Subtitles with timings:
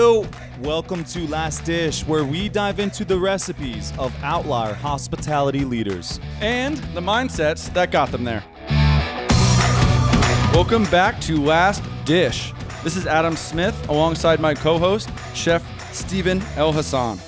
[0.00, 6.18] Welcome to Last Dish, where we dive into the recipes of outlier hospitality leaders.
[6.40, 8.42] and the mindsets that got them there.
[10.54, 12.54] Welcome back to Last Dish.
[12.82, 15.62] This is Adam Smith alongside my co host, Chef
[15.92, 17.18] Stephen El Hassan.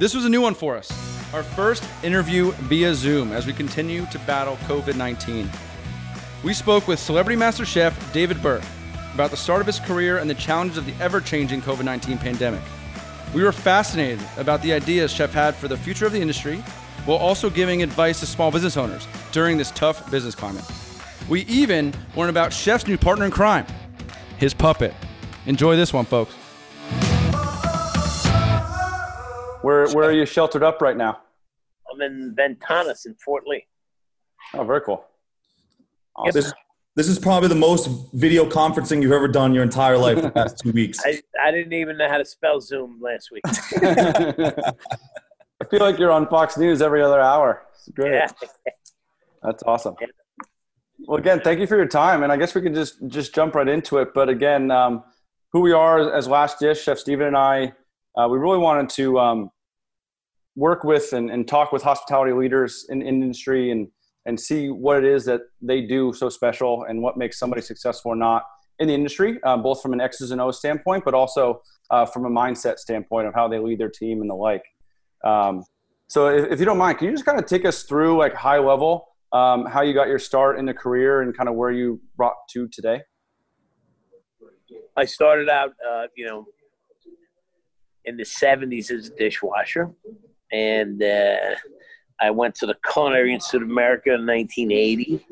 [0.00, 0.90] This was a new one for us.
[1.32, 5.48] Our first interview via Zoom as we continue to battle COVID 19.
[6.42, 8.64] We spoke with celebrity master chef David Burke
[9.14, 12.18] about the start of his career and the challenges of the ever changing COVID 19
[12.18, 12.62] pandemic.
[13.34, 16.56] We were fascinated about the ideas Chef had for the future of the industry
[17.04, 20.64] while also giving advice to small business owners during this tough business climate.
[21.28, 23.66] We even learned about Chef's new partner in crime,
[24.38, 24.94] his puppet.
[25.46, 26.34] Enjoy this one, folks.
[29.62, 31.20] Where, where are you sheltered up right now?
[31.92, 33.66] I'm in Ventanas in Fort Lee.
[34.54, 35.04] Oh, very cool.
[36.24, 36.34] Yep.
[36.96, 40.30] This, this is probably the most video conferencing you've ever done your entire life the
[40.30, 40.98] past two weeks.
[41.04, 43.42] I, I didn't even know how to spell Zoom last week.
[43.46, 47.62] I feel like you're on Fox News every other hour.
[47.74, 48.14] It's great.
[48.14, 48.28] yeah.
[49.42, 49.94] That's awesome.
[51.06, 53.54] Well, again, thank you for your time, and I guess we can just just jump
[53.54, 54.08] right into it.
[54.12, 55.04] But again, um,
[55.52, 57.72] who we are as Last Dish, Chef Steven and I,
[58.16, 59.50] uh, we really wanted to um,
[60.56, 63.88] work with and, and talk with hospitality leaders in, in industry and
[64.26, 68.12] and see what it is that they do so special and what makes somebody successful
[68.12, 68.44] or not
[68.78, 72.24] in the industry, uh, both from an X's and O's standpoint, but also uh, from
[72.24, 74.64] a mindset standpoint of how they lead their team and the like.
[75.24, 75.64] Um,
[76.08, 78.34] so, if, if you don't mind, can you just kind of take us through, like
[78.34, 81.70] high level, um, how you got your start in the career and kind of where
[81.70, 83.02] you brought to today?
[84.96, 86.46] I started out, uh, you know,
[88.04, 89.90] in the 70s as a dishwasher.
[90.52, 91.54] And uh,
[92.20, 95.26] I went to the Culinary Institute of America in 1980.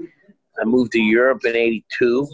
[0.60, 2.26] I moved to Europe in 82.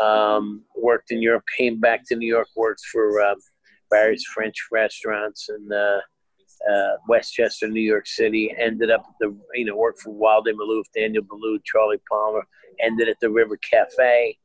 [0.00, 3.36] Um, worked in Europe, came back to New York, worked for um,
[3.90, 6.00] various French restaurants in uh,
[6.70, 8.54] uh, Westchester, New York City.
[8.58, 12.46] Ended up at the, you know, worked for Waldy Malouf, Daniel Boulud, Charlie Palmer.
[12.80, 14.36] Ended at the River Cafe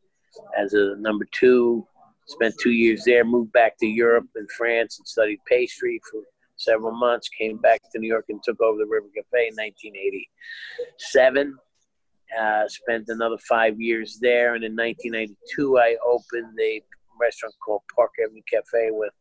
[0.58, 1.86] as a number two.
[2.28, 3.26] Spent two years there.
[3.26, 6.22] Moved back to Europe and France and studied pastry for
[6.64, 7.30] several months.
[7.30, 11.58] Came back to New York and took over the River Cafe in 1987.
[12.40, 16.82] Uh, spent another five years there, and in 1992, I opened a
[17.20, 19.12] restaurant called Park Avenue Cafe with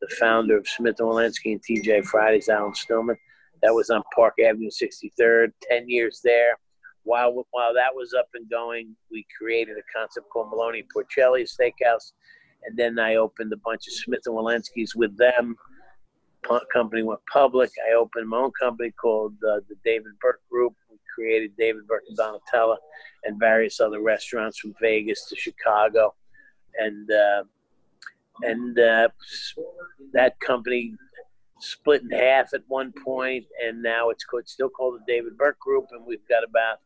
[0.00, 3.16] the founder of Smith and Wollensky and TGI Fridays, Alan Stillman.
[3.62, 5.52] That was on Park Avenue 63rd.
[5.62, 6.58] Ten years there.
[7.02, 12.12] While while that was up and going, we created a concept called Maloney Porcelli Steakhouse,
[12.64, 15.56] and then I opened a bunch of Smith and Wollensky's with them.
[16.72, 17.70] Company went public.
[17.88, 20.74] I opened my own company called uh, the David Burke Group.
[20.90, 22.76] We created David Burke and Donatella
[23.24, 26.14] and various other restaurants from Vegas to Chicago,
[26.78, 27.44] and uh,
[28.42, 29.08] and uh,
[30.12, 30.94] that company
[31.60, 35.58] split in half at one point, and now it's called, still called the David Burke
[35.60, 36.78] Group, and we've got about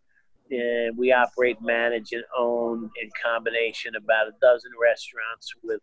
[0.52, 5.80] uh, we operate, manage, and own in combination about a dozen restaurants with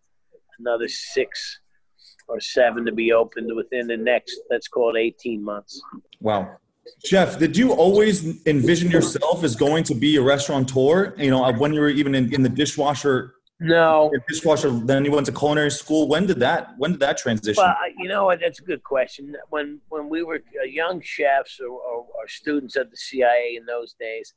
[0.59, 1.60] another six
[2.27, 5.81] or seven to be opened within the next, let's call it 18 months.
[6.19, 6.57] Wow.
[7.03, 11.13] Chef, did you always envision yourself as going to be a restaurateur?
[11.17, 15.25] You know, when you were even in, in the dishwasher, No, dishwasher, then you went
[15.27, 16.07] to culinary school.
[16.07, 16.73] When did that?
[16.77, 17.63] When did that transition?
[17.63, 18.39] Well, you know what?
[18.39, 19.35] That's a good question.
[19.49, 23.65] When when we were uh, young chefs or, or, or students at the CIA in
[23.65, 24.33] those days,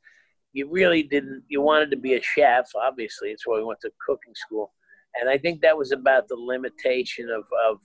[0.53, 1.43] you really didn't.
[1.49, 2.67] You wanted to be a chef.
[2.75, 4.73] Obviously, it's why we went to cooking school,
[5.21, 7.79] and I think that was about the limitation of of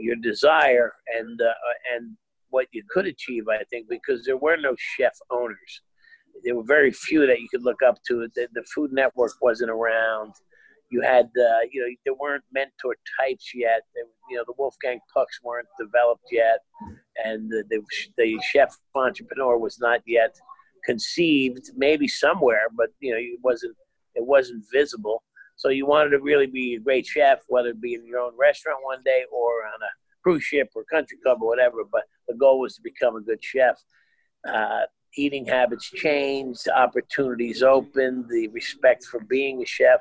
[0.00, 2.16] your desire and uh, and
[2.50, 3.44] what you could achieve.
[3.48, 5.82] I think because there were no chef owners.
[6.44, 8.28] There were very few that you could look up to.
[8.36, 10.34] The, the Food Network wasn't around
[10.90, 13.82] you had uh, you know there weren't mentor types yet.
[13.94, 14.00] They,
[14.30, 16.60] you know the Wolfgang Pucks weren't developed yet,
[17.24, 17.82] and the, the
[18.16, 20.34] the chef entrepreneur was not yet
[20.84, 21.70] conceived.
[21.76, 23.76] Maybe somewhere, but you know it wasn't
[24.14, 25.22] it wasn't visible.
[25.58, 28.32] So you wanted to really be a great chef, whether it be in your own
[28.38, 29.90] restaurant one day or on a
[30.22, 31.78] cruise ship or country club or whatever.
[31.90, 33.76] But the goal was to become a good chef.
[34.48, 34.82] Uh,
[35.16, 40.00] eating habits changed, opportunities opened, the respect for being a chef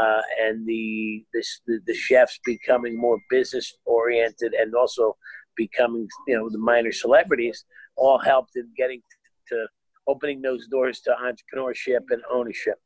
[0.00, 1.44] uh, and the, the
[1.86, 5.16] the chefs becoming more business oriented and also
[5.56, 7.64] becoming you know the minor celebrities
[7.96, 9.00] all helped in getting
[9.48, 9.66] to
[10.06, 12.76] opening those doors to entrepreneurship and ownership.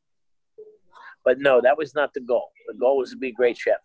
[1.23, 2.49] But no, that was not the goal.
[2.67, 3.77] The goal was to be a great chef.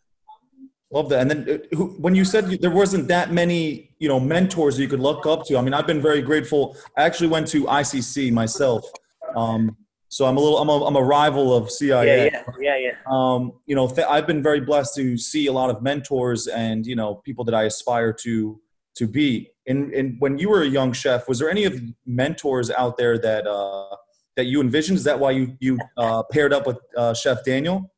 [0.92, 1.20] Love that.
[1.22, 4.78] And then uh, who, when you said you- there wasn't that many, you know, mentors
[4.78, 5.58] you could look up to.
[5.58, 6.76] I mean, I've been very grateful.
[6.96, 8.84] I actually went to ICC myself.
[9.34, 9.76] Um,
[10.08, 12.06] So I'm a little, I'm a, I'm a rival of CIA.
[12.06, 12.92] Yeah, yeah, yeah, yeah.
[13.10, 16.86] Um, you know, th- I've been very blessed to see a lot of mentors and
[16.86, 18.60] you know people that I aspire to
[18.98, 19.50] to be.
[19.66, 21.74] And, and when you were a young chef, was there any of
[22.06, 23.96] mentors out there that uh,
[24.36, 24.98] that you envisioned?
[24.98, 27.90] Is that why you you uh, paired up with uh, Chef Daniel?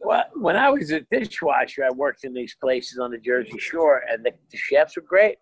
[0.00, 4.04] Well, when I was a dishwasher, I worked in these places on the Jersey Shore,
[4.10, 5.38] and the, the chefs were great.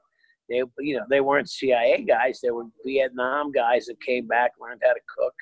[0.48, 4.80] They, you know, they weren't CIA guys; they were Vietnam guys that came back, learned
[4.84, 5.34] how to cook,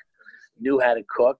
[0.59, 1.39] knew how to cook,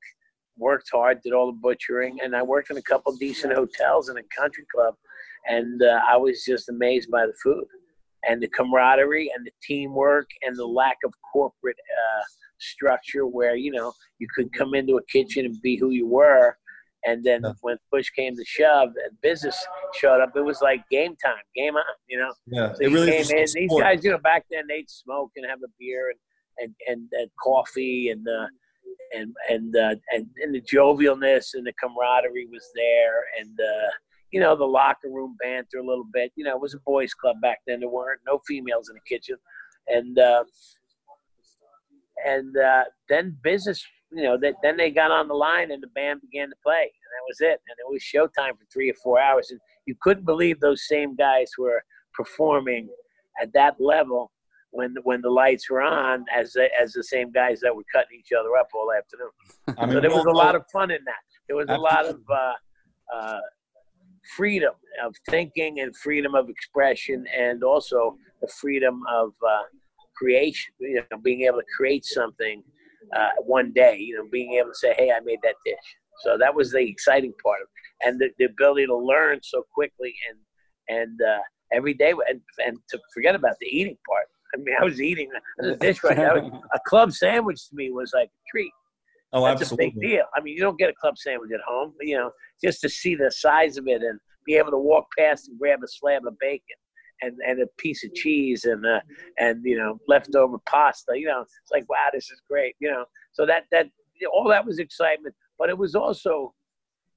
[0.58, 4.18] worked hard, did all the butchering, and I worked in a couple decent hotels and
[4.18, 4.96] a country club,
[5.48, 7.66] and uh, I was just amazed by the food
[8.28, 12.24] and the camaraderie and the teamwork and the lack of corporate uh,
[12.60, 16.58] structure where you know you could come into a kitchen and be who you were
[17.06, 17.52] and then Yeah.
[17.62, 19.58] when push came to shove and business
[19.94, 23.12] showed up it was like game time game on you know Yeah, so it really
[23.12, 23.46] came in.
[23.54, 26.20] These guys, you know, back then they'd smoke and have a beer and
[26.58, 28.48] and and, and coffee and uh,
[29.14, 33.90] and and uh, and and the jovialness and the camaraderie was there and uh,
[34.32, 36.32] you know the locker room banter a little bit.
[36.36, 37.82] You know, it was a boys' club back then.
[37.82, 39.36] There weren't no females in the kitchen,
[39.88, 40.44] and uh,
[42.26, 43.86] and uh, then business.
[44.12, 46.84] You know, that then they got on the line and the band began to play,
[46.84, 47.60] and that was it.
[47.68, 51.16] And it was showtime for three or four hours, and you couldn't believe those same
[51.16, 51.84] guys were
[52.14, 52.88] performing
[53.42, 54.32] at that level
[54.72, 58.20] when when the lights were on as the, as the same guys that were cutting
[58.20, 59.30] each other up all afternoon.
[59.78, 61.24] I mean, So there was a lot of fun in that.
[61.48, 63.40] There was a lot of uh, uh,
[64.36, 64.74] freedom
[65.04, 69.64] of thinking and freedom of expression, and also the freedom of uh,
[70.18, 70.74] creation.
[70.80, 72.64] You know, being able to create something
[73.16, 73.98] uh, one day.
[74.00, 75.76] You know, being able to say, "Hey, I made that dish."
[76.24, 78.08] So that was the exciting part of, it.
[78.08, 80.38] and the, the ability to learn so quickly and
[80.88, 81.40] and uh,
[81.74, 84.28] every day, and, and to forget about the eating part.
[84.54, 85.30] I mean, I was eating
[85.62, 86.30] a dishwasher.
[86.30, 88.72] I was- a club sandwich to me was like a treat.
[89.34, 89.88] Oh, That's absolutely.
[89.88, 90.26] a big deal.
[90.36, 91.94] I mean, you don't get a club sandwich at home.
[92.00, 92.32] You know,
[92.64, 95.80] just to see the size of it and be able to walk past and grab
[95.84, 96.78] a slab of bacon
[97.22, 99.00] and, and a piece of cheese and uh,
[99.40, 101.14] and you know leftover pasta.
[101.16, 102.76] You know, it's like wow, this is great.
[102.80, 103.88] You know, so that that
[104.34, 106.54] all that was excitement, but it was also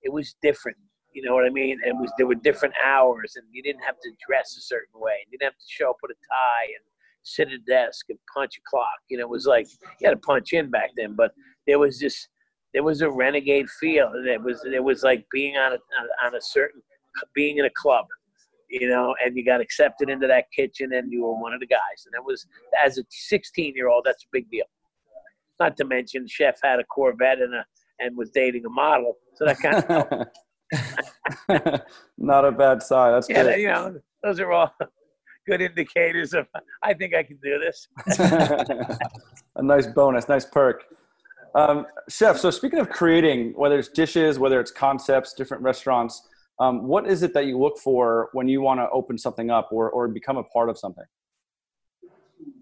[0.03, 0.79] it was different.
[1.13, 1.81] You know what I mean?
[1.85, 5.15] It was there were different hours, and you didn't have to dress a certain way.
[5.27, 6.85] You didn't have to show up with a tie and
[7.23, 8.99] sit at a desk and punch a clock.
[9.09, 9.67] You know, it was like
[10.01, 11.33] you had to punch in back then, but
[11.67, 12.29] there was this
[12.75, 14.13] there was a renegade feel.
[14.15, 16.83] It was it was like being on a on a certain
[17.35, 18.07] being in a club,
[18.69, 21.67] you know, and you got accepted into that kitchen and you were one of the
[21.67, 22.05] guys.
[22.07, 22.47] And it was
[22.85, 24.67] as a 16 year old, that's a big deal.
[25.59, 27.65] Not to mention, chef had a Corvette and a
[28.01, 30.29] and was dating a model, so that kind of
[32.19, 33.13] Not a bad sign.
[33.13, 33.61] That's yeah, good.
[33.61, 34.73] you know, those are all
[35.47, 36.47] good indicators of
[36.83, 37.89] I think I can do this.
[39.57, 40.85] a nice bonus, nice perk.
[41.55, 46.29] Um, chef, so speaking of creating, whether it's dishes, whether it's concepts, different restaurants,
[46.61, 49.69] um, what is it that you look for when you want to open something up
[49.71, 51.05] or, or become a part of something?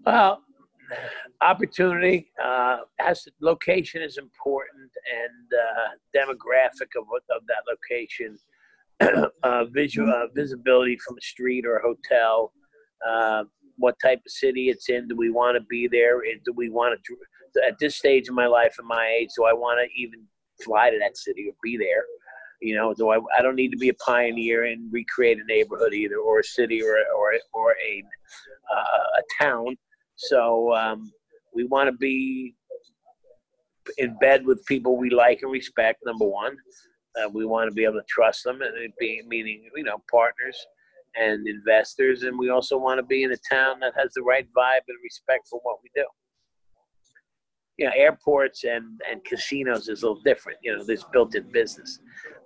[0.05, 0.41] Well,
[1.41, 4.91] opportunity uh, has location is important
[5.23, 7.05] and uh, demographic of
[7.35, 8.37] of that location,
[9.43, 12.53] uh, visual uh, visibility from a street or a hotel.
[13.07, 13.43] Uh,
[13.77, 15.07] what type of city it's in?
[15.07, 16.21] Do we want to be there?
[16.45, 17.17] Do we want to?
[17.67, 20.23] At this stage of my life and my age, do I want to even
[20.63, 22.03] fly to that city or be there?
[22.59, 23.19] You know, do I?
[23.37, 26.81] I don't need to be a pioneer and recreate a neighborhood either, or a city,
[26.81, 28.03] or or or a
[28.73, 29.77] uh, a town.
[30.15, 31.11] So um,
[31.53, 32.55] we want to be
[33.97, 35.99] in bed with people we like and respect.
[36.05, 36.57] Number one,
[37.17, 39.97] uh, we want to be able to trust them, and it be meaning you know
[40.09, 40.57] partners
[41.15, 44.47] and investors, and we also want to be in a town that has the right
[44.55, 46.05] vibe and respect for what we do.
[47.77, 50.59] You know, airports and and casinos is a little different.
[50.63, 51.99] You know, there's built-in business,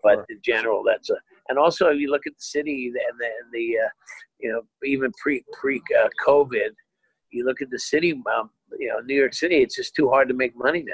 [0.03, 0.25] but Sure.
[0.29, 1.15] in general, that's a.
[1.49, 3.89] And also, if you look at the city and the, and the uh,
[4.39, 6.69] you know, even pre pre uh, COVID,
[7.31, 10.27] you look at the city, um, you know, New York City, it's just too hard
[10.27, 10.93] to make money now.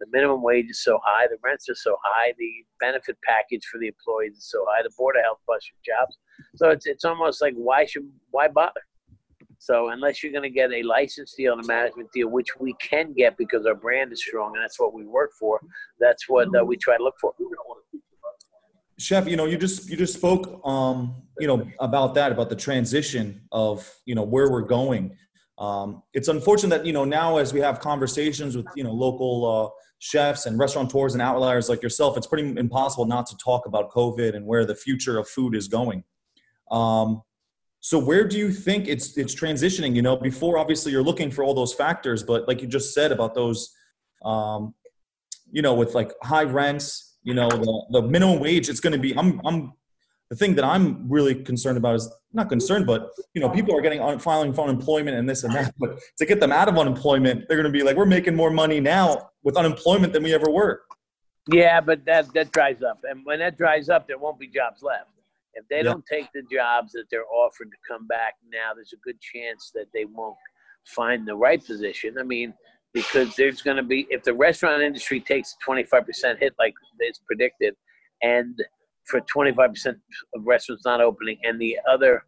[0.00, 3.78] The minimum wage is so high, the rents are so high, the benefit package for
[3.78, 6.18] the employees is so high, the Board of Health busts your jobs.
[6.56, 8.80] So it's, it's almost like, why should, why bother?
[9.58, 12.74] So unless you're going to get a license deal and a management deal, which we
[12.82, 15.60] can get because our brand is strong and that's what we work for,
[16.00, 17.32] that's what uh, we try to look for.
[18.98, 22.56] Chef you know you just you just spoke um you know about that about the
[22.56, 25.16] transition of you know where we're going.
[25.58, 29.34] Um it's unfortunate that you know now as we have conversations with you know local
[29.46, 29.68] uh
[29.98, 34.34] chefs and restaurateurs and outliers like yourself it's pretty impossible not to talk about covid
[34.34, 36.04] and where the future of food is going.
[36.70, 37.22] Um
[37.80, 39.94] so where do you think it's it's transitioning?
[39.94, 43.12] You know before obviously you're looking for all those factors but like you just said
[43.12, 43.74] about those
[44.24, 44.74] um
[45.52, 48.98] you know, with like high rents, you know, the, the minimum wage, it's going to
[48.98, 49.72] be, I'm, I'm,
[50.30, 53.82] the thing that I'm really concerned about is not concerned, but you know, people are
[53.82, 55.74] getting on, filing for unemployment and this and that.
[55.78, 58.50] But to get them out of unemployment, they're going to be like, we're making more
[58.50, 60.82] money now with unemployment than we ever were.
[61.48, 64.80] Yeah, but that that dries up, and when that dries up, there won't be jobs
[64.80, 65.10] left.
[65.54, 65.82] If they Yeah.
[65.82, 69.72] don't take the jobs that they're offered to come back now, there's a good chance
[69.74, 70.36] that they won't
[70.86, 72.16] find the right position.
[72.16, 72.54] I mean,
[72.92, 77.20] because there's going to be if the restaurant industry takes a 25% hit like it's
[77.26, 77.74] predicted,
[78.22, 78.62] and
[79.04, 79.96] for 25%
[80.34, 82.24] of restaurants not opening, and the other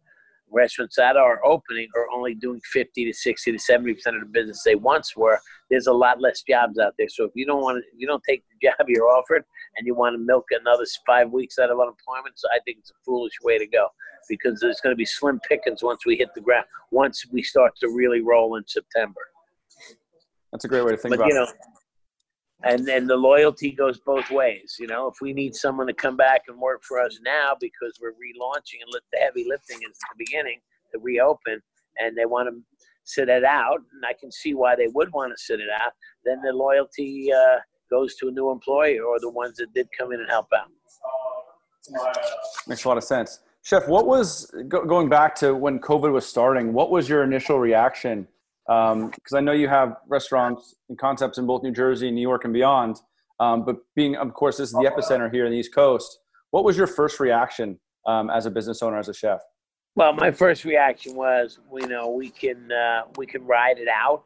[0.51, 4.27] restaurants that are opening are only doing 50 to 60 to 70 percent of the
[4.27, 5.39] business they once were.
[5.69, 7.09] There's a lot less jobs out there.
[7.09, 9.43] So if you don't want to, you don't take the job you're offered,
[9.77, 12.91] and you want to milk another five weeks out of unemployment, so I think it's
[12.91, 13.87] a foolish way to go
[14.27, 16.65] because there's going to be slim pickings once we hit the ground.
[16.91, 19.21] Once we start to really roll in September.
[20.51, 21.45] That's a great way to think But about you it.
[21.45, 21.51] know,
[22.63, 24.77] and then the loyalty goes both ways.
[24.79, 27.99] You know, if we need someone to come back and work for us now because
[28.01, 30.59] we're relaunching and the heavy lifting is at the beginning
[30.93, 31.61] to reopen,
[31.99, 32.61] and they want to
[33.03, 35.91] sit it out, and I can see why they would want to sit it out.
[36.23, 37.59] Then the loyalty uh,
[37.89, 40.69] goes to a new employer or the ones that did come in and help out.
[42.67, 43.39] Makes a lot of sense.
[43.61, 46.73] Chef, what was go, going back to when COVID was starting?
[46.73, 48.27] What was your initial reaction?
[48.67, 52.53] Because I know you have restaurants and concepts in both New Jersey, New York, and
[52.53, 52.97] beyond.
[53.39, 56.19] Um, but being, of course, this is the epicenter here in the East Coast.
[56.51, 59.41] What was your first reaction um, as a business owner, as a chef?
[59.95, 64.23] Well, my first reaction was, you know, we can uh, we can ride it out,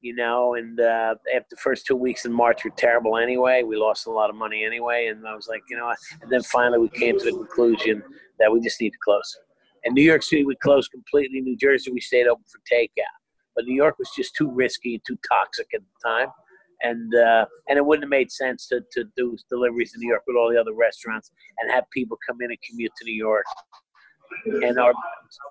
[0.00, 0.54] you know.
[0.54, 3.62] And uh, after the first two weeks in March were terrible anyway.
[3.62, 6.42] We lost a lot of money anyway, and I was like, you know, and then
[6.42, 8.02] finally we came to the conclusion
[8.38, 9.36] that we just need to close.
[9.84, 11.40] In New York City, we closed completely.
[11.40, 13.18] New Jersey, we stayed open for takeout,
[13.54, 16.28] but New York was just too risky too toxic at the time.
[16.84, 20.22] And uh, and it wouldn't have made sense to, to do deliveries in New York
[20.26, 23.44] with all the other restaurants and have people come in and commute to New York
[24.46, 24.92] and our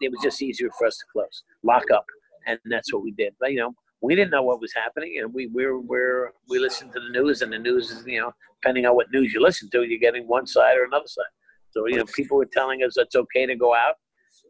[0.02, 2.06] it was just easier for us to close, lock up,
[2.48, 3.34] and that's what we did.
[3.40, 6.94] But you know, we didn't know what was happening, and we we're we're we listened
[6.94, 8.32] to the news, and the news is you know
[8.62, 11.26] depending on what news you listen to, you're getting one side or another side.
[11.72, 13.96] So you know, people were telling us it's okay to go out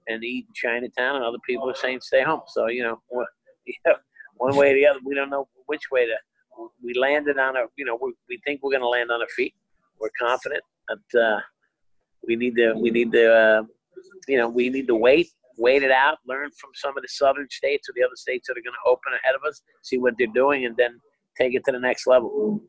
[0.07, 2.41] and eat in Chinatown, and other people are saying stay home.
[2.47, 3.01] So you know,
[3.65, 3.95] you know,
[4.37, 6.15] one way or the other, we don't know which way to.
[6.83, 9.27] We landed on a, you know, we, we think we're going to land on our
[9.35, 9.53] feet.
[9.99, 11.39] We're confident, but uh,
[12.27, 13.63] we need to we need to uh,
[14.27, 17.47] you know, we need to wait, wait it out, learn from some of the southern
[17.49, 20.13] states or the other states that are going to open ahead of us, see what
[20.17, 20.99] they're doing, and then
[21.37, 22.61] take it to the next level.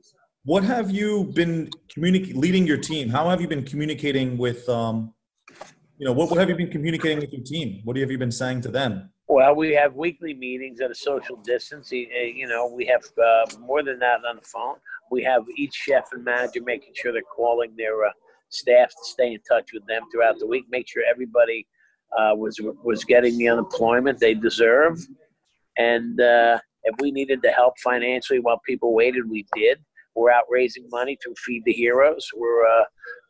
[0.44, 3.08] What have you been communicating, leading your team?
[3.08, 5.14] How have you been communicating with, um,
[5.98, 7.80] you know, what, what have you been communicating with your team?
[7.84, 9.10] What have you been saying to them?
[9.32, 11.90] Well, we have weekly meetings at a social distance.
[11.90, 14.76] Uh, You know, we have uh, more than that on the phone.
[15.10, 18.10] We have each chef and manager making sure they're calling their uh,
[18.50, 20.66] staff to stay in touch with them throughout the week.
[20.68, 21.66] Make sure everybody
[22.14, 24.98] uh, was was getting the unemployment they deserve,
[25.78, 29.78] and uh, if we needed to help financially while people waited, we did.
[30.14, 32.28] We're out raising money to feed the heroes.
[32.36, 32.84] We're uh,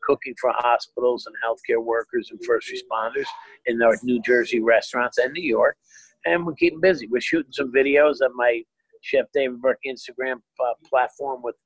[0.04, 3.26] cooking for hospitals and healthcare workers and first responders
[3.66, 5.76] in our New Jersey restaurants and New York
[6.24, 7.06] and we're keeping busy.
[7.06, 8.62] We're shooting some videos on my
[9.00, 11.56] Chef David Burke Instagram uh, platform with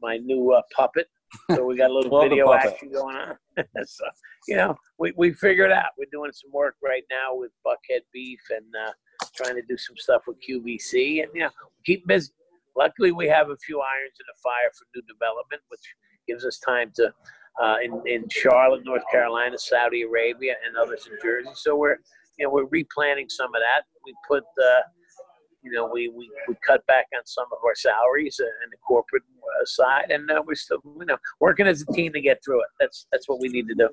[0.00, 1.08] my new uh, puppet.
[1.50, 3.36] So we got a little video action going on.
[3.86, 4.04] so,
[4.46, 5.90] you know, we, we figured out.
[5.98, 8.92] We're doing some work right now with Buckhead Beef and uh,
[9.34, 11.22] trying to do some stuff with QVC.
[11.22, 11.50] And, you know,
[11.84, 12.30] keep busy.
[12.76, 15.80] Luckily, we have a few irons in the fire for new development, which
[16.28, 17.12] gives us time to,
[17.62, 21.50] uh, in, in Charlotte, North Carolina, Saudi Arabia, and others in Jersey.
[21.54, 21.98] So we're,
[22.38, 23.82] you know, we're replanning some of that.
[24.04, 24.82] We put, uh,
[25.62, 29.22] you know, we, we, we cut back on some of our salaries and the corporate
[29.22, 32.60] uh, side, and uh, we're still, you know, working as a team to get through
[32.60, 32.68] it.
[32.80, 33.88] That's that's what we need to do.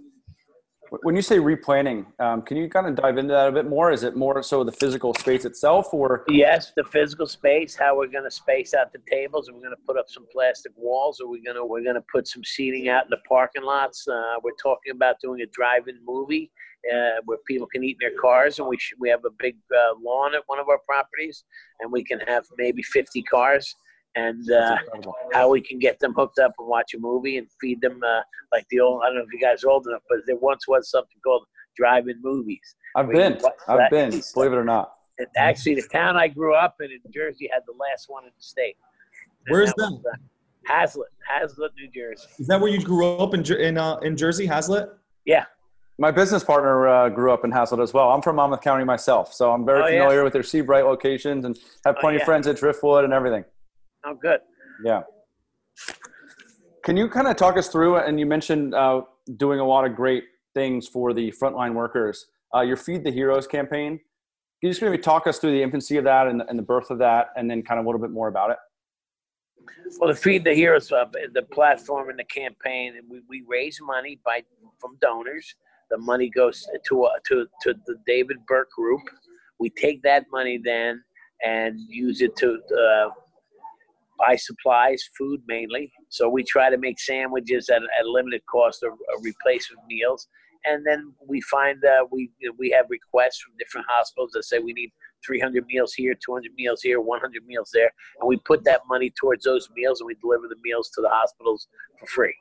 [1.03, 3.93] When you say replanning, um, can you kind of dive into that a bit more?
[3.93, 8.07] Is it more so the physical space itself, or Yes, the physical space, how we're
[8.07, 9.47] going to space out the tables.
[9.47, 11.21] Are we going to put up some plastic walls?
[11.21, 14.05] Are we going to we're going to put some seating out in the parking lots?
[14.05, 16.51] Uh, we're talking about doing a drive-in movie
[16.93, 19.55] uh, where people can eat in their cars, and we should, we have a big
[19.73, 21.45] uh, lawn at one of our properties,
[21.79, 23.75] and we can have maybe 50 cars.
[24.15, 24.77] And uh,
[25.33, 28.21] how we can get them hooked up and watch a movie and feed them uh,
[28.51, 29.01] like the old.
[29.03, 31.45] I don't know if you guys are old enough, but there once was something called
[31.77, 32.75] drive-in movies.
[32.95, 33.39] I've been,
[33.69, 34.11] I've been.
[34.11, 34.33] piece.
[34.33, 34.93] Believe it or not.
[35.17, 38.31] And actually, the town I grew up in in Jersey had the last one in
[38.35, 38.75] the state.
[39.47, 42.27] And Where's was, uh, Hazlet, Hazlet, New Jersey.
[42.37, 44.89] Is that where you grew up in Jer- in uh, in Jersey, Hazlet?
[45.25, 45.45] Yeah,
[45.99, 48.11] My business partner uh, grew up in Hazlet as well.
[48.11, 49.99] I'm from Monmouth County myself, so I'm very Oh, yeah.
[50.01, 52.23] familiar with their Seabright locations and have Oh, plenty yeah.
[52.23, 53.45] of friends at Driftwood and everything.
[54.05, 54.39] Oh, good.
[54.83, 55.01] Yeah.
[56.83, 57.97] Can you kind of talk us through?
[57.97, 59.01] And you mentioned uh,
[59.37, 62.25] doing a lot of great things for the frontline workers.
[62.53, 63.99] Uh, your Feed the Heroes campaign.
[64.61, 66.91] Can you just maybe talk us through the infancy of that and, and the birth
[66.91, 68.57] of that, and then kind of a little bit more about it?
[69.99, 74.19] Well, the Feed the Heroes, uh, the platform and the campaign, we, we raise money
[74.25, 74.43] by
[74.79, 75.55] from donors.
[75.89, 79.01] The money goes to uh, to to the David Burke Group.
[79.59, 81.03] We take that money then
[81.43, 83.09] and use it to uh,
[84.21, 85.91] buy supplies, food mainly.
[86.09, 90.27] So we try to make sandwiches at, at limited cost or, or replacement meals.
[90.63, 94.73] And then we find uh, we we have requests from different hospitals that say we
[94.73, 94.91] need
[95.25, 99.43] 300 meals here, 200 meals here, 100 meals there, and we put that money towards
[99.43, 101.67] those meals and we deliver the meals to the hospitals
[101.99, 102.35] for free.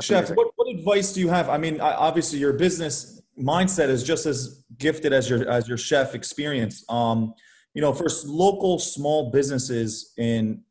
[0.00, 1.50] Chef, what, what advice do you have?
[1.50, 6.14] I mean, obviously your business mindset is just as gifted as your as your chef
[6.14, 6.84] experience.
[6.88, 7.34] Um,
[7.74, 10.62] you know, for local small businesses in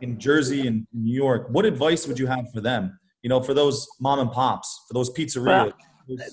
[0.00, 2.98] in Jersey and New York, what advice would you have for them?
[3.22, 5.44] You know, for those mom and pops, for those pizzerias.
[5.46, 5.72] Well,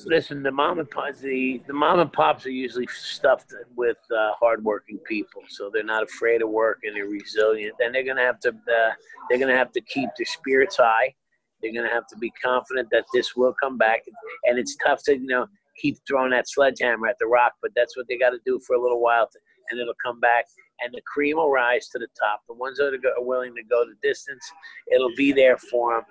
[0.06, 4.32] listen, the mom and pops, the, the mom and pops are usually stuffed with uh,
[4.40, 7.74] hardworking people, so they're not afraid of work and they're resilient.
[7.80, 8.92] And they're gonna have to uh,
[9.30, 11.14] they're gonna have to keep their spirits high.
[11.62, 14.02] They're gonna have to be confident that this will come back.
[14.46, 15.48] And it's tough to you know
[15.80, 18.76] keep throwing that sledgehammer at the rock, but that's what they got to do for
[18.76, 19.28] a little while.
[19.28, 19.40] To,
[19.70, 20.46] and it'll come back
[20.82, 22.42] and the cream will rise to the top.
[22.48, 24.44] The ones that are willing to go the distance,
[24.92, 26.04] it'll be there for them.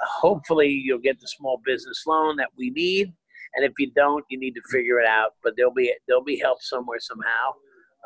[0.00, 3.12] Hopefully, you'll get the small business loan that we need,
[3.54, 5.32] and if you don't, you need to figure it out.
[5.42, 7.52] But there'll be there'll be help somewhere somehow.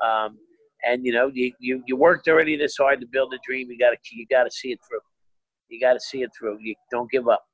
[0.05, 0.39] Um,
[0.85, 3.71] and you know, you, you you worked already this hard to build a dream.
[3.71, 5.01] You got to you got to see it through.
[5.69, 6.59] You got to see it through.
[6.61, 7.45] You don't give up.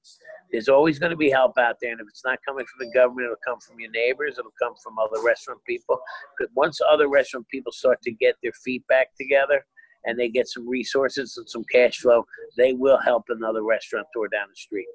[0.52, 2.92] There's always going to be help out there, and if it's not coming from the
[2.92, 4.36] government, it'll come from your neighbors.
[4.38, 5.98] It'll come from other restaurant people.
[6.38, 9.64] Because once other restaurant people start to get their feet back together,
[10.04, 12.24] and they get some resources and some cash flow,
[12.56, 14.86] they will help another restaurant restaurateur down the street,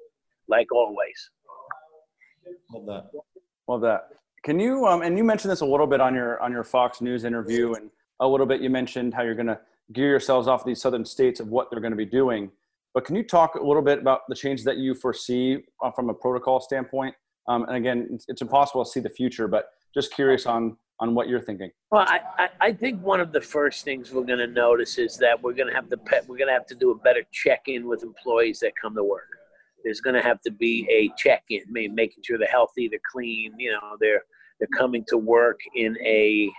[0.48, 1.30] like always.
[2.72, 3.10] Love that.
[3.66, 4.08] Love that.
[4.44, 7.00] Can you um, and you mentioned this a little bit on your on your Fox
[7.00, 7.90] News interview, and
[8.20, 9.58] a little bit you mentioned how you're going to
[9.92, 12.50] gear yourselves off these southern states of what they're going to be doing.
[12.98, 16.10] But can you talk a little bit about the changes that you foresee uh, from
[16.10, 17.14] a protocol standpoint?
[17.46, 21.14] Um, and again, it's, it's, impossible to see the future, but just curious on on
[21.14, 21.70] what you're thinking.
[21.92, 25.40] Well, I, I, think one of the first things we're going to notice is that
[25.40, 28.02] we're going to have to we're going to have to do a better check-in with
[28.02, 29.30] employees that come to work.
[29.84, 33.70] There's going to have to be a check-in, making sure they're healthy, they're clean, you
[33.70, 34.22] know, they're
[34.58, 36.50] they're coming to work in a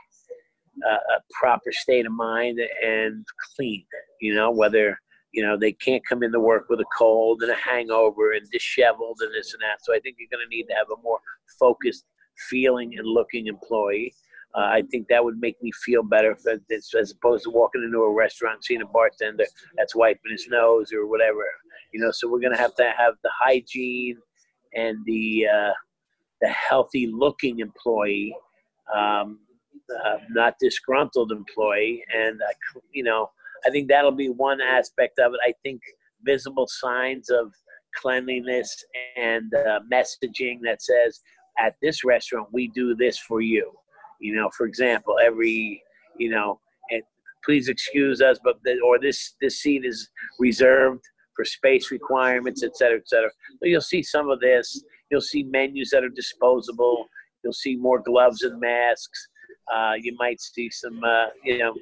[0.89, 3.25] a proper state of mind and
[3.57, 3.83] clean.
[4.21, 4.97] You know, whether
[5.31, 9.17] you know they can't come into work with a cold and a hangover and disheveled
[9.21, 9.83] and this and that.
[9.83, 11.19] So i think you're going to need to have a more
[11.59, 12.05] focused
[12.49, 14.13] feeling and looking employee.
[14.55, 17.99] Uh, i think that would make me feel better if, as opposed to walking into
[17.99, 19.45] a restaurant seeing a bartender
[19.77, 21.43] that's wiping his nose or whatever
[21.91, 22.11] you know.
[22.11, 24.17] So we're going to have to have the hygiene
[24.73, 25.73] and the uh,
[26.41, 28.35] the healthy looking employee
[28.95, 29.39] um,
[30.05, 33.31] uh, not disgruntled employee and uh, you know
[33.65, 35.39] I think that'll be one aspect of it.
[35.45, 35.81] I think
[36.23, 37.53] visible signs of
[37.95, 38.85] cleanliness
[39.17, 41.21] and uh, messaging that says,
[41.57, 43.71] at this restaurant, we do this for you.
[44.21, 45.81] You know, for example, every,
[46.17, 47.01] you know, and
[47.43, 51.03] please excuse us, but the, or this this seat is reserved
[51.35, 53.31] for space requirements, et cetera, et cetera.
[53.59, 54.83] So you'll see some of this.
[55.09, 57.07] You'll see menus that are disposable.
[57.43, 59.27] You'll see more gloves and masks.
[59.73, 61.73] Uh, you might see some, uh, you know,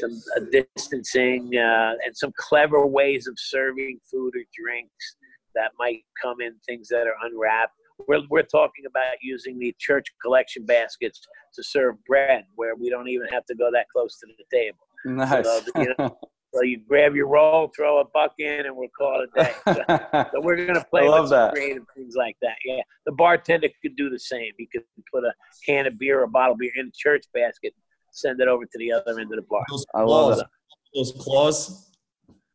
[0.00, 5.16] some uh, distancing, uh, and some clever ways of serving food or drinks
[5.54, 7.72] that might come in things that are unwrapped.
[8.08, 11.20] We're, we're talking about using the church collection baskets
[11.54, 14.78] to serve bread where we don't even have to go that close to the table.
[15.04, 15.44] Nice.
[15.44, 16.18] So, you know,
[16.54, 19.54] so you grab your roll, throw a buck in, and we'll call it a day.
[19.64, 22.56] So, so we're going to play with some creative things like that.
[22.64, 22.80] Yeah.
[23.06, 24.50] The bartender could do the same.
[24.58, 25.32] He could put a
[25.64, 27.74] can of beer or a bottle of beer in the church basket
[28.14, 29.64] send it over to the other end of the bar.
[29.70, 30.46] Those I love it.
[30.94, 31.90] Those claws.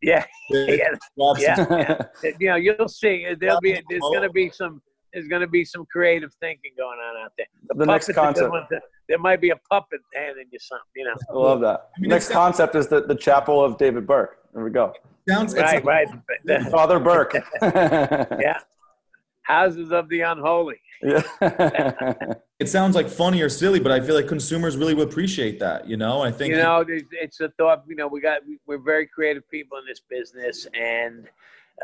[0.01, 0.95] Yeah, yeah,
[1.37, 2.01] yeah, yeah.
[2.39, 3.27] you know, you'll see.
[3.39, 4.81] There'll be there's going to be some
[5.13, 7.47] there's going to be some creative thinking going on out there.
[7.67, 8.53] The, the next concept.
[9.09, 10.85] there might be a puppet handing you something.
[10.95, 11.15] You know.
[11.29, 11.89] I love that.
[11.97, 14.37] I mean, next concept is the, the chapel of David Burke.
[14.53, 14.93] There we go.
[15.27, 16.07] Sounds right, right.
[16.71, 17.35] Father Burke.
[17.61, 18.59] yeah.
[19.49, 20.79] Houses of the unholy.
[21.01, 21.23] Yeah.
[22.59, 25.87] it sounds like funny or silly, but I feel like consumers really would appreciate that.
[25.87, 27.83] You know, I think you know it's a thought.
[27.87, 31.27] You know, we got we're very creative people in this business, and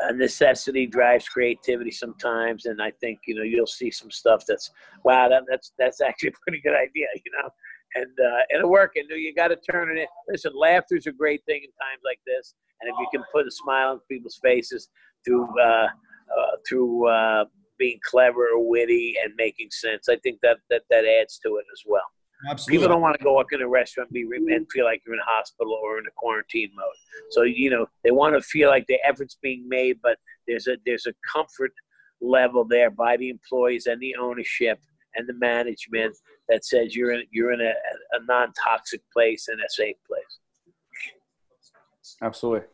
[0.00, 2.66] uh, necessity drives creativity sometimes.
[2.66, 4.70] And I think you know you'll see some stuff that's
[5.02, 7.08] wow, that, that's that's actually a pretty good idea.
[7.16, 7.50] You know,
[7.96, 8.92] and uh, it'll work.
[8.94, 10.06] And you got to turn it in.
[10.28, 13.50] Listen, laughter's a great thing in times like this, and if you can put a
[13.50, 14.88] smile on people's faces
[15.24, 15.88] through uh,
[16.30, 17.44] uh, through uh,
[17.78, 21.66] being clever or witty and making sense, I think that that that adds to it
[21.72, 22.02] as well.
[22.48, 22.78] Absolutely.
[22.78, 25.14] People don't want to go up in a restaurant and, be, and feel like you're
[25.14, 26.86] in a hospital or in a quarantine mode.
[27.30, 30.76] So you know they want to feel like the effort's being made, but there's a
[30.84, 31.72] there's a comfort
[32.20, 34.78] level there by the employees and the ownership
[35.14, 36.16] and the management
[36.48, 37.72] that says you're in you're in a,
[38.12, 40.38] a non-toxic place and a safe place.
[42.22, 42.66] Absolutely,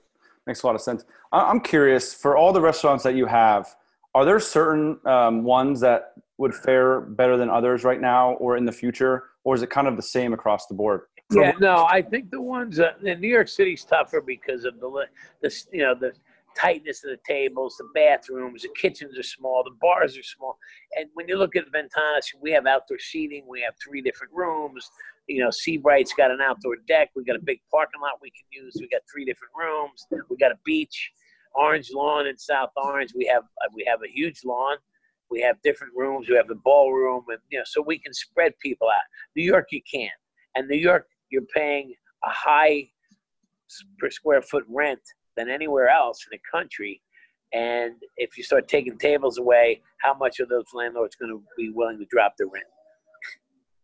[0.46, 1.05] makes a lot of sense.
[1.33, 3.74] I'm curious for all the restaurants that you have,
[4.14, 8.64] are there certain um, ones that would fare better than others right now or in
[8.64, 11.02] the future, or is it kind of the same across the board?
[11.33, 15.07] Yeah, no, I think the ones uh, in New York City's tougher because of the
[15.40, 16.12] the you know the
[16.55, 20.59] tightness of the tables, the bathrooms, the kitchens are small, the bars are small.
[20.96, 24.90] And when you look at Ventanas, we have outdoor seating, we have three different rooms.
[25.28, 28.64] You know, Seabright's got an outdoor deck, we got a big parking lot we can
[28.64, 31.12] use, we got three different rooms, we got a beach,
[31.54, 33.12] Orange Lawn in South Orange.
[33.14, 34.76] We have uh, we have a huge lawn.
[35.30, 36.28] We have different rooms.
[36.28, 39.00] We have the ballroom, and you know, so we can spread people out.
[39.37, 40.12] New York, you can't,
[40.54, 42.88] and New York, you're paying a high
[43.98, 45.00] per square foot rent
[45.37, 47.00] than anywhere else in the country.
[47.54, 51.70] And if you start taking tables away, how much are those landlords going to be
[51.70, 52.64] willing to drop their rent?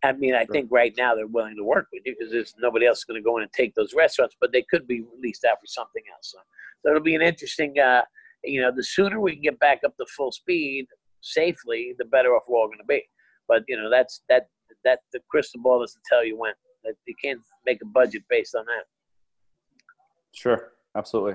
[0.04, 2.86] I mean, I think right now they're willing to work with you because there's nobody
[2.86, 5.58] else going to go in and take those restaurants, but they could be released out
[5.60, 6.32] for something else.
[6.32, 6.38] So,
[6.82, 8.02] so it'll be an interesting, uh,
[8.44, 10.86] you know, the sooner we can get back up to full speed
[11.20, 13.02] safely, the better off we're all going to be.
[13.48, 14.48] But you know, that's that
[14.84, 16.52] that the crystal ball doesn't tell you when.
[17.06, 18.84] You can't make a budget based on that.
[20.32, 21.34] Sure, absolutely.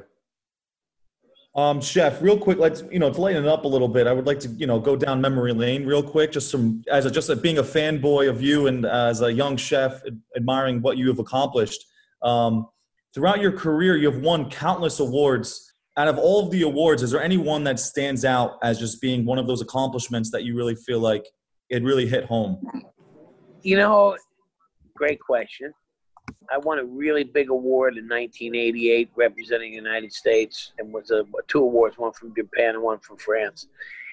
[1.55, 4.07] Um, chef, real quick, let's you know to lighten it up a little bit.
[4.07, 7.05] I would like to you know go down memory lane real quick, just some as
[7.05, 10.01] a, just a, being a fanboy of you and as a young chef,
[10.35, 11.85] admiring what you have accomplished.
[12.23, 12.67] Um,
[13.13, 15.69] throughout your career, you have won countless awards.
[15.95, 18.99] Out of all of the awards, is there any one that stands out as just
[18.99, 21.23] being one of those accomplishments that you really feel like
[21.69, 22.59] it really hit home?
[23.61, 24.17] You know,
[24.95, 25.71] great question.
[26.53, 31.25] I won a really big award in 1988 representing the United States and was a,
[31.47, 33.67] two awards, one from Japan and one from France.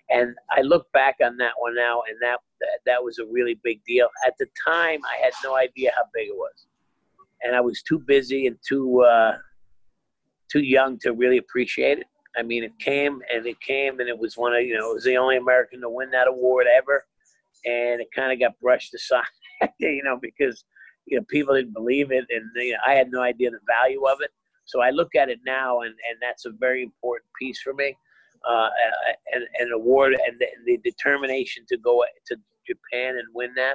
[0.09, 3.61] And I look back on that one now, and that, that that was a really
[3.63, 4.09] big deal.
[4.27, 6.67] At the time, I had no idea how big it was,
[7.43, 9.37] and I was too busy and too uh,
[10.51, 12.07] too young to really appreciate it.
[12.37, 14.95] I mean, it came and it came, and it was one of you know it
[14.95, 17.05] was the only American to win that award ever,
[17.67, 19.23] and it kind of got brushed aside,
[19.79, 20.65] you know, because
[21.11, 22.45] you know, people didn't believe it, and
[22.87, 24.31] I had no idea the value of it.
[24.65, 27.97] So I look at it now, and, and that's a very important piece for me.
[28.49, 28.69] Uh,
[29.35, 33.75] and an award and the, the, determination to go to Japan and win that.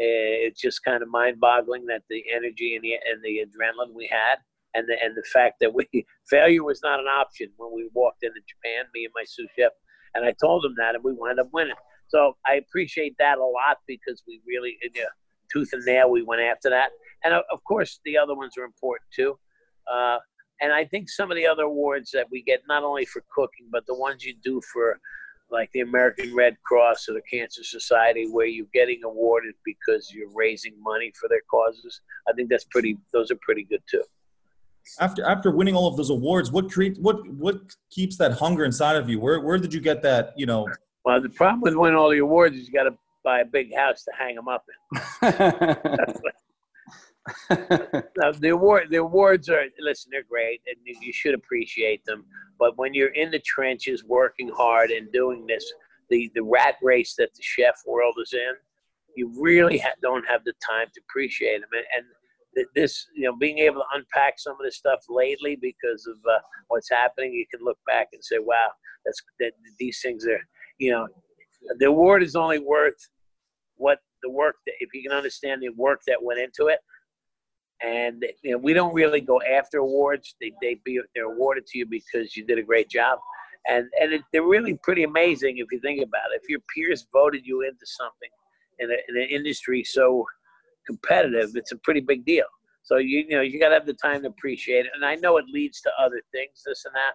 [0.00, 4.08] Eh, it's just kind of mind-boggling that the energy and the and the adrenaline we
[4.10, 4.38] had,
[4.74, 5.86] and the and the fact that we
[6.28, 9.70] failure was not an option when we walked into Japan, me and my sous chef,
[10.14, 11.76] and I told them that, and we wound up winning.
[12.08, 15.08] So I appreciate that a lot because we really, you know,
[15.52, 16.10] tooth and nail.
[16.10, 16.90] We went after that,
[17.24, 19.38] and of course the other ones are important too.
[19.90, 20.18] Uh,
[20.60, 23.68] and I think some of the other awards that we get, not only for cooking,
[23.72, 25.00] but the ones you do for
[25.50, 30.30] like the American Red Cross or the Cancer Society, where you're getting awarded because you're
[30.34, 32.00] raising money for their causes.
[32.28, 34.04] I think that's pretty; those are pretty good too.
[34.98, 37.60] After after winning all of those awards, what create what what
[37.90, 39.18] keeps that hunger inside of you?
[39.18, 40.34] Where where did you get that?
[40.36, 40.68] You know.
[41.04, 43.74] Well, the problem with winning all the awards is you got to buy a big
[43.74, 44.74] house to hang them up in.
[48.16, 52.24] now, the award, the awards are listen, they're great, and you should appreciate them.
[52.58, 55.72] But when you're in the trenches, working hard and doing this,
[56.08, 58.52] the the rat race that the chef world is in,
[59.16, 61.70] you really ha- don't have the time to appreciate them.
[61.72, 66.06] And, and this, you know, being able to unpack some of this stuff lately because
[66.06, 68.70] of uh, what's happening, you can look back and say, "Wow,
[69.04, 70.40] that's that these things are."
[70.78, 71.08] You know,
[71.78, 73.08] the award is only worth
[73.76, 76.80] what the work that if you can understand the work that went into it.
[77.82, 80.34] And you know, we don't really go after awards.
[80.40, 83.18] They they be they're awarded to you because you did a great job,
[83.68, 86.42] and and it, they're really pretty amazing if you think about it.
[86.42, 88.28] If your peers voted you into something
[88.80, 90.26] in, a, in an industry so
[90.86, 92.44] competitive, it's a pretty big deal.
[92.82, 94.92] So you you know you got to have the time to appreciate it.
[94.94, 97.12] And I know it leads to other things, this and that,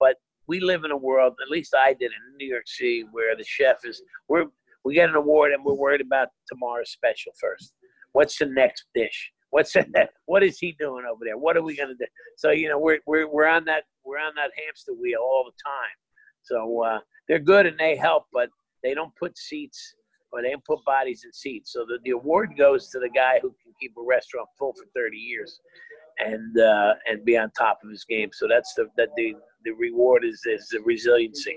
[0.00, 0.16] but
[0.48, 3.44] we live in a world, at least I did in New York City, where the
[3.44, 4.46] chef is we're
[4.84, 7.74] we get an award and we're worried about tomorrow's special first.
[8.12, 9.32] What's the next dish?
[9.50, 9.88] What's that?
[10.26, 11.38] What is he doing over there?
[11.38, 12.06] What are we gonna do?
[12.36, 15.62] So you know we're we're we're on that we're on that hamster wheel all the
[15.62, 15.96] time.
[16.42, 18.48] So uh, they're good and they help, but
[18.82, 19.94] they don't put seats
[20.32, 21.72] or they didn't put bodies in seats.
[21.72, 24.84] So the, the award goes to the guy who can keep a restaurant full for
[24.94, 25.60] 30 years
[26.18, 28.30] and uh, and be on top of his game.
[28.32, 31.56] So that's the that the the reward is is the resiliency.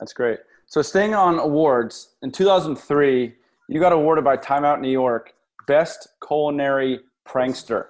[0.00, 0.38] That's great.
[0.66, 3.34] So staying on awards in 2003,
[3.68, 5.34] you got awarded by Time Out New York
[5.66, 7.86] best culinary prankster.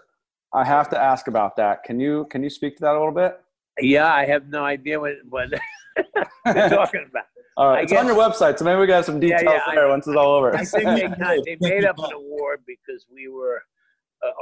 [0.52, 1.82] I have to ask about that.
[1.82, 3.40] Can you can you speak to that a little bit?
[3.80, 5.48] Yeah, I have no idea what what
[6.46, 7.24] you're talking about.
[7.56, 9.60] All right, I it's guess, on your website, so maybe we got some details yeah,
[9.68, 10.56] yeah, there I, once it's all over.
[10.56, 11.06] I think they,
[11.44, 13.62] they made up an award because we were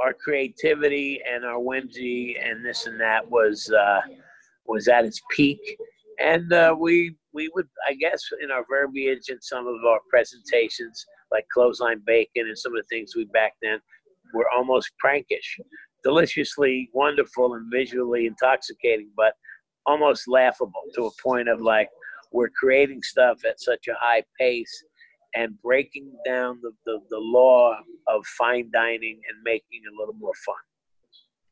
[0.01, 4.01] our creativity and our whimsy and this and that was uh,
[4.65, 5.59] was at its peak,
[6.19, 11.05] and uh, we we would I guess in our verbiage and some of our presentations
[11.31, 13.79] like clothesline bacon and some of the things we back then
[14.33, 15.59] were almost prankish,
[16.03, 19.33] deliciously wonderful and visually intoxicating, but
[19.85, 21.89] almost laughable to a point of like
[22.31, 24.83] we're creating stuff at such a high pace
[25.35, 27.75] and breaking down the, the, the law
[28.07, 30.55] of fine dining and making it a little more fun.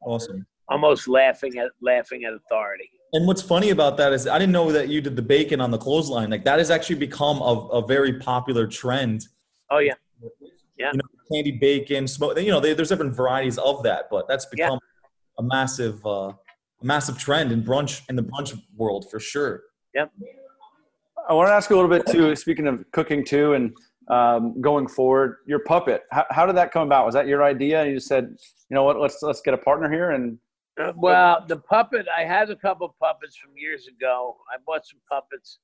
[0.04, 0.46] Awesome.
[0.70, 2.90] Almost laughing at laughing at authority.
[3.14, 5.70] And what's funny about that is I didn't know that you did the bacon on
[5.70, 6.30] the clothesline.
[6.30, 9.26] Like that has actually become a, a very popular trend.
[9.70, 9.94] Oh yeah,
[10.78, 10.92] yeah.
[10.94, 12.40] You know, candy bacon, smoke.
[12.40, 15.40] You know, they, there's different varieties of that, but that's become yeah.
[15.40, 19.64] a massive, uh, a massive trend in brunch in the brunch world for sure.
[19.94, 20.12] Yep.
[21.30, 22.36] I want to ask you a little bit too.
[22.36, 23.74] Speaking of cooking too, and
[24.10, 26.04] um, going forward, your puppet.
[26.12, 27.06] How, how, did that come about?
[27.06, 27.82] Was that your idea?
[27.82, 28.36] And you just said,
[28.70, 29.00] you know what?
[29.00, 30.12] Let's let's get a partner here.
[30.12, 30.38] And
[30.80, 32.08] uh, well, the puppet.
[32.16, 34.36] I had a couple puppets from years ago.
[34.54, 35.60] I bought some puppets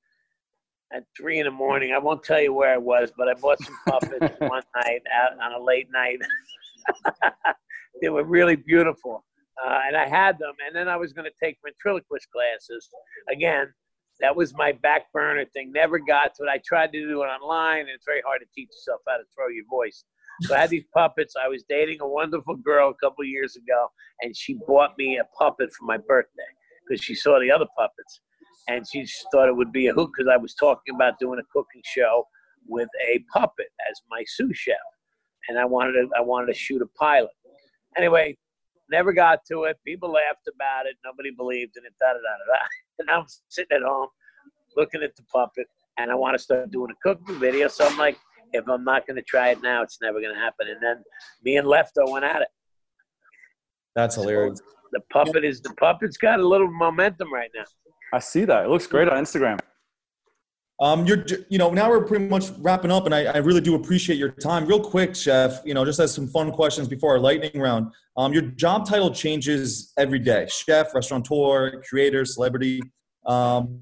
[0.94, 1.94] at three in the morning.
[1.94, 5.40] I won't tell you where I was, but I bought some puppets one night out
[5.42, 6.20] on a late night.
[8.02, 9.26] they were really beautiful,
[9.66, 10.54] uh, and I had them.
[10.66, 12.90] And then I was going to take ventriloquist classes
[13.30, 13.74] again
[14.20, 15.72] that was my back burner thing.
[15.72, 16.50] Never got to it.
[16.50, 19.24] I tried to do it online, and it's very hard to teach yourself how to
[19.36, 20.04] throw your voice.
[20.42, 21.36] So I had these puppets.
[21.42, 23.88] I was dating a wonderful girl a couple years ago,
[24.22, 26.44] and she bought me a puppet for my birthday
[26.88, 28.22] because she saw the other puppets,
[28.68, 31.44] and she thought it would be a hoot because I was talking about doing a
[31.52, 32.26] cooking show
[32.68, 34.76] with a puppet as my sous chef,
[35.50, 37.32] and I wanted to I wanted to shoot a pilot.
[37.98, 38.38] Anyway,
[38.90, 39.78] never got to it.
[39.86, 40.96] People laughed about it.
[41.04, 41.94] Nobody believed in it.
[42.00, 42.60] Da da da da.
[43.00, 44.08] And I'm sitting at home
[44.76, 47.68] looking at the puppet, and I want to start doing a cooking video.
[47.68, 48.18] So I'm like,
[48.54, 50.68] if I'm not going to try it now, it's never going to happen.
[50.68, 51.04] And then
[51.44, 52.48] me and Lefto went at it.
[53.96, 54.60] That's hilarious.
[54.60, 57.66] So the puppet is the puppet's got a little momentum right now.
[58.14, 58.66] I see that.
[58.66, 59.60] It looks great on Instagram.
[60.80, 63.74] Um, you're, you know, now we're pretty much wrapping up, and I, I, really do
[63.74, 64.68] appreciate your time.
[64.68, 67.92] Real quick, Chef, you know, just as some fun questions before our lightning round.
[68.16, 72.80] Um, your job title changes every day: chef, restaurateur, creator, celebrity.
[73.26, 73.82] Um,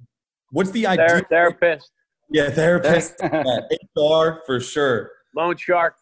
[0.52, 1.22] what's the idea?
[1.30, 1.92] Therapist.
[2.30, 3.16] Yeah, therapist.
[3.22, 5.12] HR for sure.
[5.36, 5.96] Loan shark.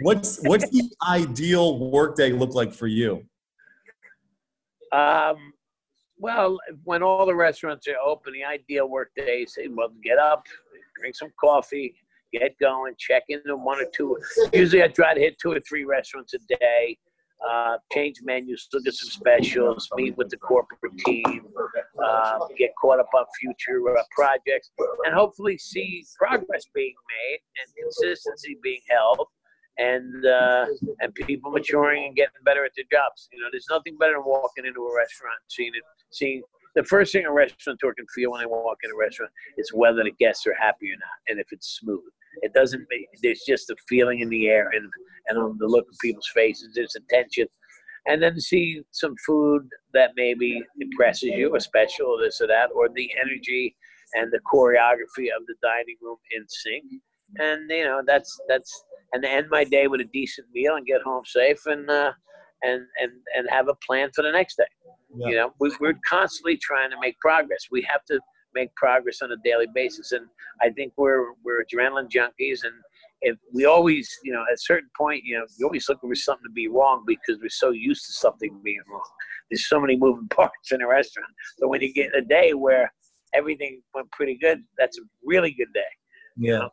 [0.00, 3.22] What's what's the ideal workday look like for you?
[4.92, 5.52] Um,
[6.18, 10.44] well, when all the restaurants are open, the ideal work day is well, get up,
[10.98, 11.94] drink some coffee,
[12.32, 14.16] get going, check into one or two.
[14.52, 16.98] Usually, I try to hit two or three restaurants a day.
[17.48, 21.46] Uh, change menus, look at some specials, meet with the corporate team,
[22.04, 24.72] uh, get caught up on future uh, projects,
[25.04, 26.94] and hopefully see progress being
[27.30, 29.28] made and consistency being held
[29.78, 30.66] and uh,
[31.00, 33.28] and people maturing and getting better at their jobs.
[33.32, 36.42] You know, there's nothing better than walking into a restaurant, seeing it, seeing
[36.74, 40.04] the first thing a restaurateur can feel when they walk in a restaurant is whether
[40.04, 42.00] the guests are happy or not, and if it's smooth.
[42.42, 42.86] It doesn't.
[43.22, 44.88] There's just a feeling in the air and
[45.28, 46.72] and on the look of people's faces.
[46.74, 47.46] There's a tension,
[48.06, 52.88] and then see some food that maybe impresses you, a special this or that, or
[52.88, 53.76] the energy
[54.14, 56.84] and the choreography of the dining room in sync.
[57.36, 61.02] And you know that's that's and end my day with a decent meal and get
[61.02, 62.12] home safe and uh,
[62.62, 64.64] and and and have a plan for the next day.
[65.16, 65.28] Yeah.
[65.28, 67.66] You know, we, we're constantly trying to make progress.
[67.70, 68.20] We have to
[68.54, 70.26] make progress on a daily basis, and
[70.62, 72.74] I think we're we're adrenaline junkies, and
[73.20, 76.14] if we always, you know, at a certain point, you know, you always looking for
[76.14, 79.02] something to be wrong because we're so used to something being wrong.
[79.50, 81.30] There's so many moving parts in a restaurant.
[81.58, 82.92] So when you get a day where
[83.34, 85.80] everything went pretty good, that's a really good day.
[86.36, 86.52] Yeah.
[86.52, 86.70] You know?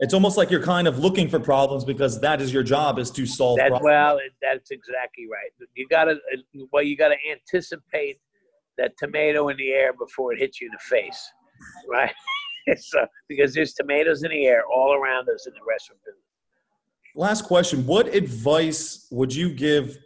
[0.00, 3.10] It's almost like you're kind of looking for problems because that is your job is
[3.12, 3.84] to solve that, problems.
[3.84, 5.68] Well, that's exactly right.
[5.74, 6.18] You got to
[6.72, 8.20] well, you got to anticipate
[8.76, 11.32] that tomato in the air before it hits you in the face,
[11.90, 12.14] right?
[12.76, 16.22] so, uh, because there's tomatoes in the air all around us in the restaurant business.
[17.16, 19.98] Last question: What advice would you give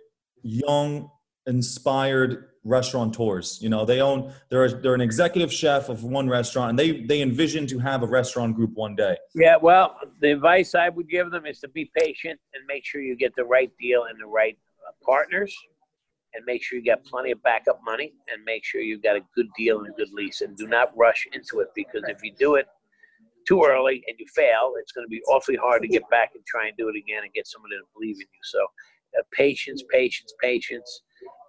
[0.42, 1.10] young,
[1.46, 3.58] inspired restaurateurs.
[3.60, 7.22] You know, they own they're they're an executive chef of one restaurant, and they they
[7.22, 9.16] envision to have a restaurant group one day.
[9.34, 13.00] Yeah, well, the advice I would give them is to be patient and make sure
[13.00, 15.54] you get the right deal and the right uh, partners,
[16.34, 19.20] and make sure you got plenty of backup money, and make sure you've got a
[19.34, 22.32] good deal and a good lease, and do not rush into it because if you
[22.38, 22.66] do it
[23.46, 26.46] too early and you fail, it's going to be awfully hard to get back and
[26.46, 28.40] try and do it again and get somebody to believe in you.
[28.44, 28.60] So,
[29.18, 31.02] uh, patience, patience, patience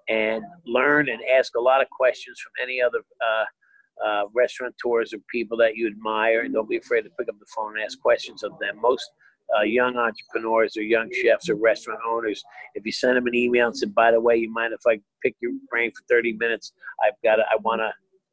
[0.10, 5.20] and learn and ask a lot of questions from any other uh, uh, restaurateurs or
[5.32, 8.00] people that you admire, and don't be afraid to pick up the phone and ask
[8.00, 8.80] questions of them.
[8.82, 9.10] Most
[9.58, 12.44] uh, young entrepreneurs or young chefs or restaurant owners,
[12.76, 15.00] if you send them an email and say, "By the way, you mind if I
[15.24, 16.74] pick your brain for 30 minutes?
[17.06, 17.92] I've got, I want to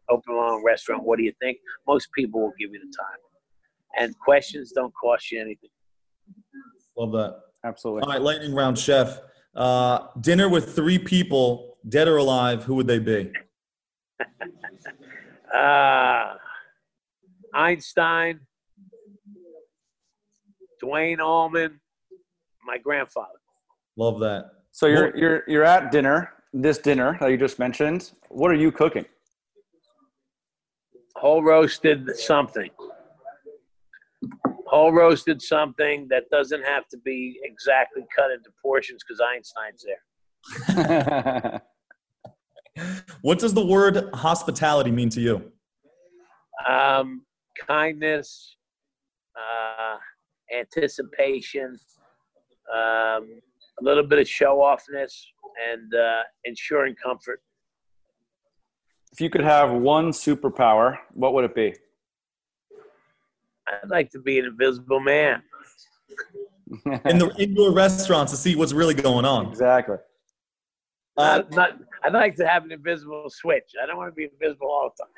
[0.08, 1.04] open my own restaurant.
[1.04, 5.30] What do you think?" Most people will give you the time, and questions don't cost
[5.30, 5.70] you anything.
[6.96, 7.40] Love that.
[7.64, 8.02] Absolutely.
[8.02, 9.20] All right, lightning round, chef.
[9.54, 13.32] Uh, dinner with three people, dead or alive, who would they be?
[15.54, 16.34] uh,
[17.54, 18.40] Einstein,
[20.80, 21.80] Duane Allman,
[22.64, 23.28] my grandfather.
[23.96, 24.50] Love that.
[24.70, 28.12] So you're you're you're at dinner, this dinner that you just mentioned.
[28.28, 29.04] What are you cooking?
[31.16, 32.70] Whole roasted something
[34.70, 39.84] whole roasted something that doesn't have to be exactly cut into portions because Einstein's
[40.78, 41.62] there.
[43.22, 45.52] what does the word hospitality mean to you?
[46.68, 47.22] Um,
[47.66, 48.56] kindness,
[49.36, 49.96] uh,
[50.56, 51.76] anticipation,
[52.72, 53.40] um,
[53.80, 55.12] a little bit of show offness,
[55.68, 57.42] and uh, ensuring comfort.
[59.10, 61.74] If you could have one superpower, what would it be?
[63.82, 65.42] I'd like to be an invisible man.
[67.04, 69.48] in the indoor restaurants to see what's really going on.
[69.48, 69.96] Exactly.
[71.16, 73.72] Uh, not, I'd like to have an invisible switch.
[73.82, 75.08] I don't want to be invisible all the time.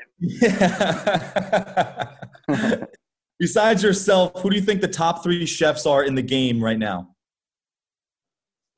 [2.48, 2.86] Yeah.
[3.38, 6.78] Besides yourself, who do you think the top three chefs are in the game right
[6.78, 7.14] now?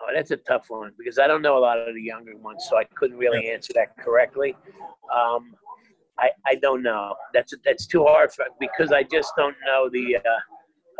[0.01, 2.67] Oh, that's a tough one because I don't know a lot of the younger ones,
[2.69, 4.57] so I couldn't really answer that correctly.
[5.15, 5.55] Um,
[6.19, 7.15] I, I don't know.
[7.33, 10.43] That's that's too hard for because I just don't know the uh,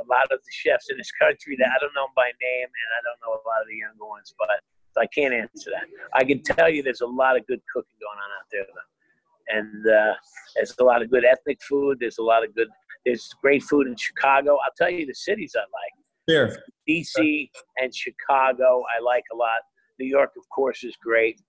[0.01, 2.91] a lot of the chefs in this country that I don't know by name and
[2.99, 4.49] I don't know a lot of the younger ones, but
[4.95, 5.87] so I can't answer that.
[6.13, 9.59] I can tell you there's a lot of good cooking going on out there, though.
[9.59, 10.15] and uh,
[10.55, 11.99] there's a lot of good ethnic food.
[12.01, 12.69] There's a lot of good.
[13.05, 14.53] There's great food in Chicago.
[14.65, 15.95] I'll tell you the cities I like.
[16.27, 19.61] Here, DC and Chicago, I like a lot.
[19.99, 21.41] New York, of course, is great.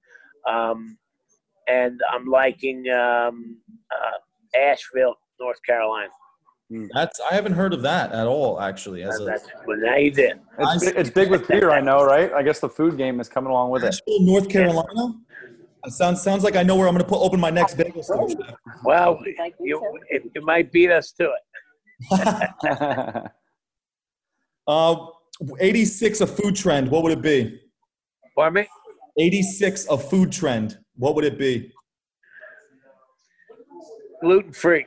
[0.50, 0.98] Um,
[1.68, 3.58] and I'm liking um,
[3.92, 6.10] uh, Asheville, North Carolina.
[6.70, 6.86] Hmm.
[6.94, 9.04] That's I haven't heard of that at all, actually.
[9.04, 10.40] As a, well, now you did.
[10.58, 12.34] It's, it's big with beer, I know, right?
[12.34, 14.24] I guess the food game is coming along with Asheville, it.
[14.24, 15.16] North Carolina.
[15.86, 18.02] It sounds sounds like I know where I'm going to put open my next bagel
[18.02, 18.28] store.
[18.84, 19.20] Well,
[19.60, 19.80] you,
[20.34, 21.42] you might beat us to it.
[24.68, 25.06] uh,
[25.60, 26.90] 86 a food trend.
[26.90, 27.62] What would it be?
[28.36, 28.68] Pardon me.
[29.20, 30.80] 86 a food trend.
[30.98, 31.72] What would it be?
[34.22, 34.86] Gluten free.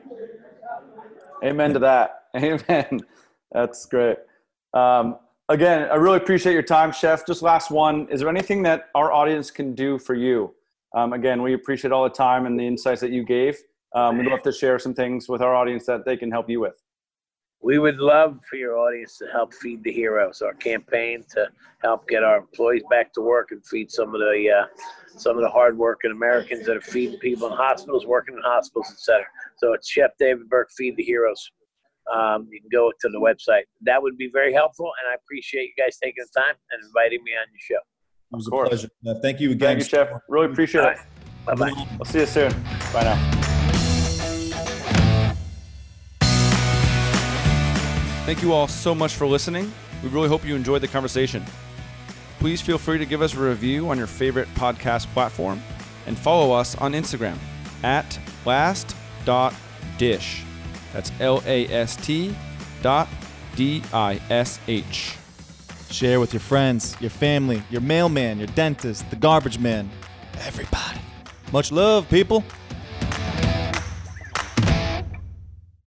[1.45, 2.25] Amen to that.
[2.37, 3.01] Amen.
[3.53, 4.17] That's great.
[4.75, 5.19] Um,
[5.49, 7.27] again, I really appreciate your time, Chef.
[7.27, 8.09] Just last one.
[8.11, 10.55] Is there anything that our audience can do for you?
[10.97, 13.59] Um, again, we appreciate all the time and the insights that you gave.
[13.95, 16.61] Um, we'd love to share some things with our audience that they can help you
[16.61, 16.83] with.
[17.61, 20.43] We would love for your audience to help feed the heroes.
[20.43, 21.49] Our campaign to
[21.83, 24.67] help get our employees back to work and feed some of the uh,
[25.19, 29.25] some of the hardworking Americans that are feeding people in hospitals, working in hospitals, etc.
[29.57, 31.51] So it's Chef David Burke, Feed the Heroes.
[32.15, 33.63] Um, you can go to the website.
[33.83, 37.23] That would be very helpful, and I appreciate you guys taking the time and inviting
[37.25, 37.83] me on your show.
[38.33, 39.21] It was a pleasure.
[39.21, 39.79] thank you again.
[39.79, 40.11] Thank you, Chef.
[40.29, 40.99] Really appreciate it.
[41.45, 41.87] Bye bye.
[41.99, 42.53] I'll see you soon.
[42.93, 43.38] Bye now.
[48.29, 49.73] Thank you all so much for listening.
[50.03, 51.43] We really hope you enjoyed the conversation.
[52.41, 55.63] Please feel free to give us a review on your favorite podcast platform
[56.07, 57.39] and follow us on Instagram
[57.83, 60.43] at last.dish.
[60.93, 62.37] That's L A S T
[62.83, 63.09] dot
[63.57, 65.17] D I S H.
[65.89, 69.89] Share with your friends, your family, your mailman, your dentist, the garbage man,
[70.41, 71.01] everybody.
[71.51, 72.45] Much love, people.